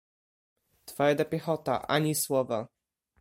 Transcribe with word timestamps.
"Twarda 0.85 1.25
piechota, 1.25 1.85
ani 1.87 2.15
słowa." 2.15 2.67